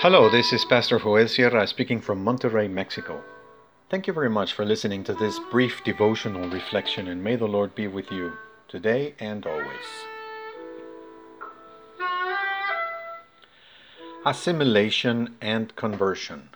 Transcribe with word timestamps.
Hello, 0.00 0.28
this 0.28 0.52
is 0.52 0.62
Pastor 0.66 0.98
Joel 0.98 1.26
Sierra 1.26 1.66
speaking 1.66 2.02
from 2.02 2.22
Monterrey, 2.22 2.70
Mexico. 2.70 3.24
Thank 3.88 4.06
you 4.06 4.12
very 4.12 4.28
much 4.28 4.52
for 4.52 4.66
listening 4.66 5.02
to 5.04 5.14
this 5.14 5.40
brief 5.50 5.82
devotional 5.84 6.50
reflection, 6.50 7.08
and 7.08 7.24
may 7.24 7.34
the 7.34 7.48
Lord 7.48 7.74
be 7.74 7.88
with 7.88 8.12
you 8.12 8.34
today 8.68 9.14
and 9.18 9.46
always. 9.46 9.88
Assimilation 14.26 15.34
and 15.40 15.74
conversion. 15.76 16.50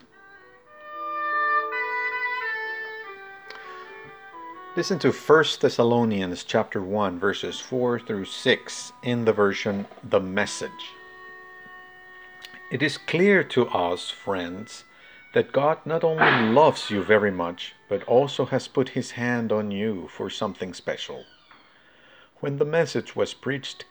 Listen 4.77 4.99
to 4.99 5.13
1 5.13 5.45
Thessalonians 5.63 6.45
chapter 6.45 6.83
1 6.83 7.19
verses 7.19 7.59
4 7.59 8.01
through 8.01 8.27
6 8.27 8.93
in 9.03 9.25
the 9.25 9.33
version 9.33 9.87
The 10.05 10.21
Message. 10.21 10.93
It 12.71 12.85
is 12.85 12.99
clear 12.99 13.43
to 13.43 13.67
us, 13.67 14.11
friends, 14.11 14.85
that 15.33 15.51
God 15.51 15.85
not 15.85 16.05
only 16.05 16.53
loves 16.55 16.89
you 16.89 17.03
very 17.03 17.33
much, 17.33 17.75
but 17.89 18.05
also 18.05 18.45
has 18.45 18.69
put 18.69 18.91
his 18.91 19.11
hand 19.13 19.51
on 19.51 19.73
you 19.73 20.07
for 20.07 20.31
something 20.31 20.73
special. 20.73 21.25
When 22.39 22.59
the 22.59 22.65
message 22.65 23.17
was 23.17 23.35
preached, 23.35 23.87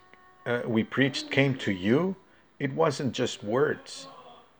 uh, 0.46 0.62
we 0.66 0.86
preached 0.86 1.30
came 1.30 1.56
to 1.56 1.74
you, 1.74 2.16
it 2.58 2.72
wasn't 2.74 3.12
just 3.12 3.44
words. 3.44 4.08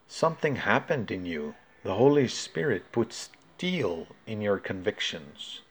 Something 0.06 0.56
happened 0.56 1.10
in 1.10 1.24
you. 1.24 1.54
The 1.82 1.94
Holy 1.94 2.28
Spirit 2.28 2.92
put 2.92 3.14
steel 3.14 4.06
in 4.26 4.42
your 4.42 4.58
convictions. 4.58 5.62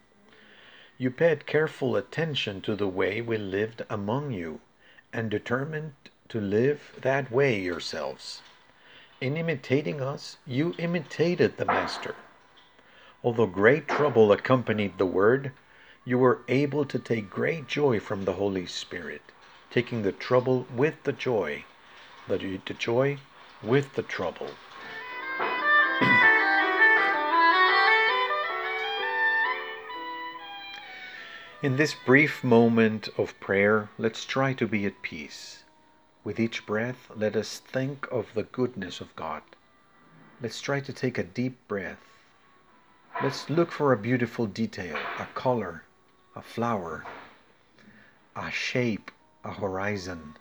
You 0.98 1.12
paid 1.12 1.46
careful 1.46 1.96
attention 1.96 2.62
to 2.62 2.76
the 2.76 2.88
way 2.88 3.22
we 3.22 3.38
lived 3.38 3.84
among 3.92 4.32
you 4.32 4.62
and 5.14 5.30
determined 5.30 5.94
to 6.30 6.40
live 6.40 6.94
that 7.02 7.32
way 7.32 7.60
yourselves. 7.60 8.42
In 9.22 9.36
imitating 9.36 10.00
us, 10.00 10.38
you 10.48 10.74
imitated 10.78 11.58
the 11.58 11.66
Master. 11.66 12.16
Although 13.22 13.48
great 13.48 13.86
trouble 13.86 14.32
accompanied 14.32 14.98
the 14.98 15.06
word, 15.06 15.52
you 16.06 16.18
were 16.18 16.40
able 16.48 16.86
to 16.86 16.98
take 16.98 17.30
great 17.30 17.68
joy 17.68 18.00
from 18.00 18.24
the 18.24 18.34
Holy 18.34 18.66
Spirit, 18.66 19.22
taking 19.72 20.04
the 20.04 20.14
trouble 20.14 20.66
with 20.74 21.04
the 21.04 21.12
joy, 21.12 21.66
the, 22.30 22.38
joy 22.78 23.18
with 23.62 23.94
the 23.96 24.04
trouble. 24.04 24.52
In 31.62 31.76
this 31.76 31.94
brief 31.94 32.42
moment 32.42 33.10
of 33.18 33.38
prayer, 33.42 33.90
let's 33.98 34.24
try 34.24 34.54
to 34.54 34.66
be 34.66 34.86
at 34.86 35.02
peace. 35.02 35.66
With 36.22 36.38
each 36.38 36.66
breath, 36.66 37.10
let 37.16 37.38
us 37.38 37.60
think 37.60 38.06
of 38.12 38.34
the 38.34 38.44
goodness 38.44 39.00
of 39.00 39.16
God. 39.16 39.42
Let's 40.42 40.60
try 40.60 40.82
to 40.82 40.92
take 40.92 41.18
a 41.18 41.24
deep 41.24 41.66
breath. 41.70 42.04
Let's 43.24 43.50
look 43.50 43.72
for 43.72 43.94
a 43.94 43.98
beautiful 43.98 44.46
detail, 44.46 44.98
a 45.18 45.26
color, 45.34 45.84
a 46.36 46.42
flower, 46.42 47.06
a 48.36 48.52
shape, 48.52 49.12
a 49.46 49.54
horizon. 49.54 50.36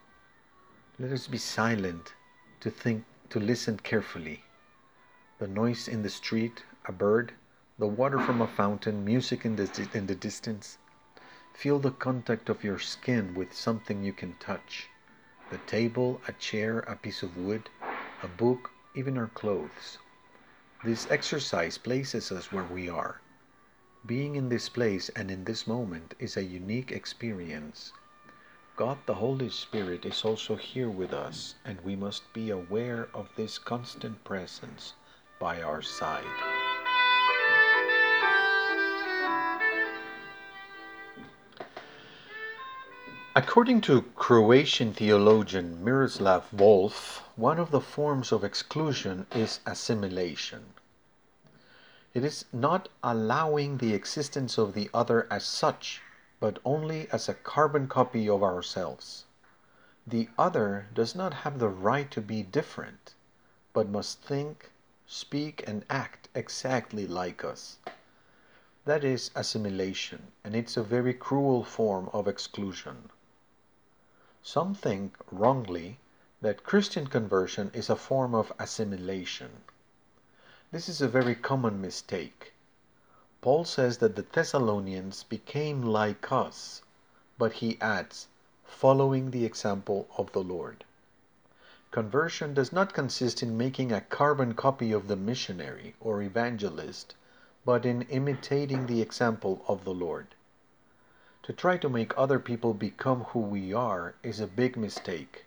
Let 0.99 1.13
us 1.13 1.29
be 1.29 1.39
silent 1.39 2.13
to 2.59 2.71
think, 2.71 3.05
to 3.31 3.39
listen 3.39 3.79
carefully. 3.79 4.43
The 5.39 5.47
noise 5.47 5.87
in 5.87 6.03
the 6.03 6.11
street, 6.11 6.65
a 6.87 6.93
bird, 6.93 7.35
the 7.79 7.87
water 7.87 8.19
from 8.19 8.41
a 8.41 8.49
fountain, 8.49 9.05
music 9.05 9.45
in 9.45 9.55
the, 9.55 9.89
in 9.95 10.09
the 10.09 10.17
distance. 10.17 10.79
Feel 11.53 11.79
the 11.79 11.93
contact 11.93 12.49
of 12.49 12.65
your 12.65 12.81
skin 12.81 13.33
with 13.35 13.55
something 13.55 14.03
you 14.03 14.13
can 14.13 14.35
touch 14.41 14.89
the 15.51 15.59
table, 15.67 16.21
a 16.29 16.33
chair, 16.33 16.81
a 16.81 16.97
piece 16.97 17.23
of 17.23 17.37
wood, 17.37 17.71
a 18.23 18.29
book, 18.29 18.71
even 18.95 19.17
our 19.17 19.29
clothes. 19.29 19.99
This 20.85 21.11
exercise 21.11 21.79
places 21.79 22.31
us 22.31 22.53
where 22.53 22.65
we 22.65 22.89
are. 22.89 23.21
Being 24.07 24.37
in 24.37 24.49
this 24.49 24.69
place 24.69 25.09
and 25.11 25.31
in 25.31 25.45
this 25.45 25.67
moment 25.67 26.15
is 26.19 26.37
a 26.37 26.43
unique 26.43 26.93
experience. 26.93 27.93
God 28.77 28.99
the 29.07 29.15
Holy 29.15 29.51
Spirit 29.51 30.07
is 30.07 30.25
also 30.25 30.55
here 30.55 30.91
with 30.91 31.13
us, 31.13 31.57
and 31.65 31.81
we 31.81 31.97
must 31.97 32.33
be 32.33 32.51
aware 32.51 33.09
of 33.13 33.29
this 33.35 33.59
constant 33.59 34.23
presence 34.23 34.95
by 35.41 35.63
our 35.63 35.83
side. 35.83 36.58
According 43.37 43.83
to 43.83 44.03
Croatian 44.17 44.93
theologian 44.95 45.85
Miroslav 45.85 46.51
Volf, 46.51 47.21
one 47.37 47.61
of 47.61 47.71
the 47.71 47.81
forms 47.81 48.33
of 48.33 48.43
exclusion 48.43 49.27
is 49.33 49.61
assimilation. 49.65 50.75
It 52.15 52.25
is 52.25 52.47
not 52.53 52.89
allowing 53.05 53.79
the 53.79 53.95
existence 53.95 54.59
of 54.59 54.73
the 54.73 54.91
other 54.93 55.29
as 55.31 55.45
such, 55.45 56.03
but 56.41 56.59
only 56.65 57.09
as 57.13 57.29
a 57.29 57.35
carbon 57.35 57.87
copy 57.87 58.29
of 58.29 58.43
ourselves. 58.43 59.27
The 60.05 60.31
other 60.37 60.89
does 60.93 61.15
not 61.15 61.35
have 61.35 61.61
the 61.61 61.69
right 61.69 62.11
to 62.11 62.21
be 62.21 62.43
different, 62.43 63.15
but 63.73 63.89
must 63.89 64.21
think, 64.21 64.73
speak, 65.07 65.63
and 65.65 65.85
act 65.89 66.29
exactly 66.35 67.07
like 67.07 67.45
us. 67.45 67.77
That 68.85 69.05
is 69.05 69.31
assimilation, 69.37 70.33
and 70.43 70.57
it's 70.57 70.77
a 70.77 70.83
very 70.83 71.15
cruel 71.15 71.63
form 71.63 72.11
of 72.13 72.27
exclusion. 72.27 73.11
Some 74.51 74.75
think, 74.75 75.15
wrongly, 75.31 75.99
that 76.41 76.65
Christian 76.65 77.07
conversion 77.07 77.71
is 77.75 77.91
a 77.91 77.97
form 77.97 78.35
of 78.35 78.51
assimilation. 78.59 79.51
This 80.73 80.89
is 80.89 81.03
a 81.03 81.07
very 81.07 81.35
common 81.35 81.83
mistake. 81.83 82.55
Paul 83.43 83.67
says 83.67 83.99
that 83.99 84.17
the 84.17 84.23
Thessalonians 84.23 85.23
became 85.23 85.83
like 85.83 86.33
us, 86.33 86.81
but 87.37 87.61
he 87.61 87.77
adds, 87.83 88.29
following 88.65 89.33
the 89.33 89.45
example 89.45 90.09
of 90.17 90.33
the 90.33 90.43
Lord. 90.43 90.87
Conversion 91.91 92.55
does 92.55 92.73
not 92.73 92.95
consist 92.95 93.43
in 93.43 93.59
making 93.59 93.93
a 93.93 94.01
carbon 94.01 94.55
copy 94.55 94.93
of 94.93 95.09
the 95.09 95.17
missionary 95.17 95.95
or 96.01 96.23
evangelist, 96.23 97.15
but 97.67 97.85
in 97.85 98.01
imitating 98.01 98.87
the 98.87 99.03
example 99.03 99.63
of 99.69 99.85
the 99.85 99.93
Lord. 99.93 100.29
To 101.49 101.55
try 101.55 101.79
to 101.79 101.89
make 101.89 102.13
other 102.15 102.39
people 102.39 102.75
become 102.75 103.25
who 103.25 103.39
we 103.39 103.73
are 103.73 104.15
is 104.23 104.39
a 104.39 104.47
big 104.47 104.77
mistake. 104.77 105.47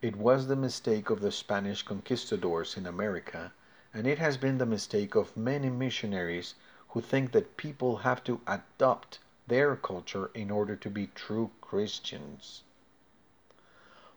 It 0.00 0.14
was 0.14 0.46
the 0.46 0.54
mistake 0.54 1.10
of 1.10 1.20
the 1.20 1.32
Spanish 1.32 1.82
conquistadors 1.82 2.76
in 2.76 2.86
America, 2.86 3.52
and 3.92 4.06
it 4.06 4.20
has 4.20 4.36
been 4.36 4.58
the 4.58 4.64
mistake 4.64 5.16
of 5.16 5.36
many 5.36 5.70
missionaries 5.70 6.54
who 6.90 7.00
think 7.00 7.32
that 7.32 7.56
people 7.56 7.96
have 7.96 8.22
to 8.22 8.42
adopt 8.46 9.18
their 9.48 9.74
culture 9.74 10.30
in 10.34 10.52
order 10.52 10.76
to 10.76 10.88
be 10.88 11.08
true 11.16 11.50
Christians. 11.60 12.62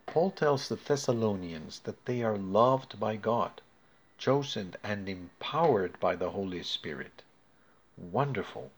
Paul 0.05 0.29
tells 0.29 0.69
the 0.69 0.75
Thessalonians 0.75 1.79
that 1.79 2.05
they 2.05 2.22
are 2.22 2.38
loved 2.38 2.99
by 2.99 3.16
God, 3.16 3.63
chosen 4.19 4.75
and 4.84 5.09
empowered 5.09 5.99
by 5.99 6.16
the 6.16 6.29
Holy 6.29 6.61
Spirit. 6.61 7.23
Wonderful! 7.97 8.69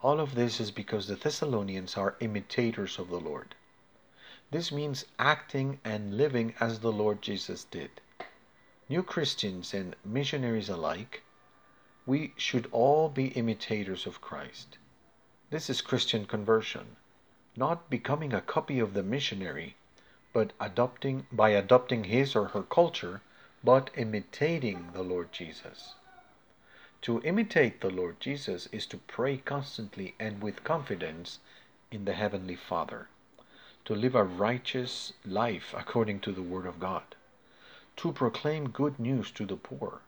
All 0.00 0.20
of 0.20 0.36
this 0.36 0.60
is 0.60 0.70
because 0.70 1.08
the 1.08 1.16
Thessalonians 1.16 1.96
are 1.96 2.16
imitators 2.20 3.00
of 3.00 3.08
the 3.08 3.18
Lord. 3.18 3.56
This 4.52 4.70
means 4.70 5.04
acting 5.18 5.80
and 5.84 6.16
living 6.16 6.54
as 6.60 6.78
the 6.78 6.92
Lord 6.92 7.20
Jesus 7.20 7.64
did. 7.64 8.00
New 8.88 9.02
Christians 9.02 9.74
and 9.74 9.96
missionaries 10.04 10.68
alike, 10.68 11.24
we 12.06 12.32
should 12.36 12.68
all 12.70 13.08
be 13.08 13.28
imitators 13.28 14.06
of 14.06 14.20
Christ. 14.20 14.78
This 15.50 15.68
is 15.68 15.82
Christian 15.82 16.26
conversion, 16.26 16.96
not 17.56 17.90
becoming 17.90 18.32
a 18.32 18.40
copy 18.40 18.78
of 18.78 18.94
the 18.94 19.02
missionary, 19.02 19.76
but 20.32 20.52
adopting 20.60 21.26
by 21.32 21.50
adopting 21.50 22.04
his 22.04 22.36
or 22.36 22.48
her 22.48 22.62
culture, 22.62 23.20
but 23.64 23.90
imitating 23.96 24.92
the 24.92 25.02
Lord 25.02 25.32
Jesus. 25.32 25.94
To 27.02 27.22
imitate 27.22 27.80
the 27.80 27.90
Lord 27.90 28.18
Jesus 28.18 28.66
is 28.72 28.84
to 28.86 28.96
pray 28.96 29.36
constantly 29.36 30.14
and 30.18 30.42
with 30.42 30.64
confidence 30.64 31.38
in 31.92 32.04
the 32.04 32.12
Heavenly 32.12 32.56
Father, 32.56 33.08
to 33.84 33.94
live 33.94 34.16
a 34.16 34.24
righteous 34.24 35.12
life 35.24 35.72
according 35.76 36.20
to 36.20 36.32
the 36.32 36.42
Word 36.42 36.66
of 36.66 36.80
God, 36.80 37.14
to 37.98 38.12
proclaim 38.12 38.70
good 38.70 38.98
news 38.98 39.30
to 39.32 39.46
the 39.46 39.56
poor, 39.56 40.00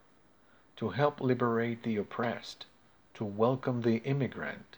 to 0.75 0.89
help 0.89 1.21
liberate 1.21 1.83
the 1.83 1.95
oppressed, 1.95 2.65
to 3.13 3.23
welcome 3.23 3.81
the 3.81 4.03
immigrant, 4.03 4.75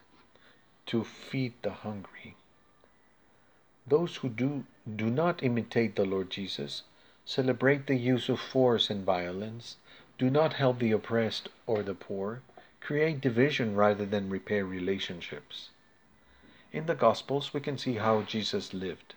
to 0.86 1.02
feed 1.02 1.54
the 1.62 1.72
hungry. 1.72 2.36
Those 3.86 4.16
who 4.16 4.28
do, 4.28 4.64
do 4.96 5.10
not 5.10 5.42
imitate 5.42 5.96
the 5.96 6.04
Lord 6.04 6.30
Jesus 6.30 6.84
celebrate 7.24 7.86
the 7.86 7.96
use 7.96 8.28
of 8.28 8.38
force 8.38 8.88
and 8.88 9.04
violence 9.04 9.76
do 10.16 10.30
not 10.30 10.54
help 10.54 10.78
the 10.78 10.92
oppressed 10.92 11.48
or 11.66 11.82
the 11.82 11.94
poor. 11.94 12.42
Create 12.80 13.20
division 13.20 13.74
rather 13.74 14.06
than 14.06 14.30
repair 14.30 14.64
relationships. 14.64 15.70
In 16.72 16.86
the 16.86 16.94
Gospels, 16.94 17.54
we 17.54 17.60
can 17.60 17.78
see 17.78 17.94
how 17.94 18.22
Jesus 18.22 18.74
lived. 18.74 19.14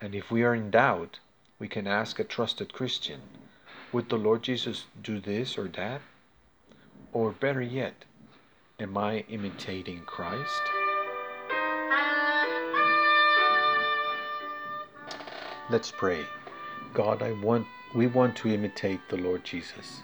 And 0.00 0.14
if 0.14 0.30
we 0.30 0.42
are 0.42 0.54
in 0.54 0.70
doubt, 0.70 1.18
we 1.58 1.68
can 1.68 1.86
ask 1.86 2.18
a 2.18 2.24
trusted 2.24 2.72
Christian 2.72 3.20
Would 3.92 4.08
the 4.08 4.16
Lord 4.16 4.42
Jesus 4.42 4.86
do 5.02 5.20
this 5.20 5.58
or 5.58 5.68
that? 5.68 6.00
Or 7.12 7.32
better 7.32 7.60
yet, 7.60 8.04
am 8.78 8.96
I 8.96 9.24
imitating 9.28 10.00
Christ? 10.06 10.62
Let's 15.68 15.92
pray. 15.92 16.24
God, 16.94 17.22
I 17.22 17.32
want 17.32 17.66
we 17.92 18.06
want 18.06 18.36
to 18.36 18.48
imitate 18.48 19.00
the 19.08 19.16
Lord 19.16 19.44
Jesus. 19.44 20.02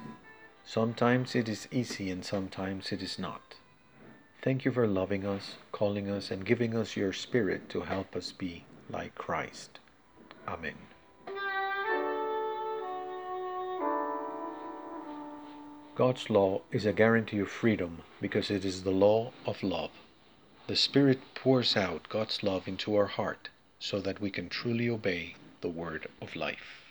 Sometimes 0.64 1.36
it 1.36 1.48
is 1.48 1.68
easy 1.70 2.10
and 2.10 2.24
sometimes 2.24 2.90
it 2.90 3.00
is 3.00 3.16
not. 3.16 3.54
Thank 4.42 4.64
you 4.64 4.72
for 4.72 4.88
loving 4.88 5.24
us, 5.24 5.54
calling 5.70 6.10
us, 6.10 6.32
and 6.32 6.44
giving 6.44 6.76
us 6.76 6.96
your 6.96 7.12
Spirit 7.12 7.68
to 7.68 7.82
help 7.82 8.16
us 8.16 8.32
be 8.32 8.64
like 8.90 9.14
Christ. 9.14 9.78
Amen. 10.48 10.74
God's 15.94 16.28
law 16.28 16.62
is 16.72 16.86
a 16.86 16.92
guarantee 16.92 17.38
of 17.38 17.48
freedom 17.48 18.02
because 18.20 18.50
it 18.50 18.64
is 18.64 18.82
the 18.82 18.90
law 18.90 19.32
of 19.46 19.62
love. 19.62 19.92
The 20.66 20.76
Spirit 20.76 21.20
pours 21.36 21.76
out 21.76 22.08
God's 22.08 22.42
love 22.42 22.66
into 22.66 22.96
our 22.96 23.06
heart 23.06 23.48
so 23.78 24.00
that 24.00 24.20
we 24.20 24.30
can 24.30 24.48
truly 24.48 24.88
obey 24.88 25.36
the 25.60 25.68
word 25.68 26.08
of 26.20 26.34
life. 26.34 26.85